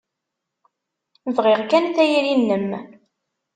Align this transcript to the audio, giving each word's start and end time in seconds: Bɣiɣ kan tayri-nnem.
Bɣiɣ 1.35 1.61
kan 1.69 1.85
tayri-nnem. 1.95 2.69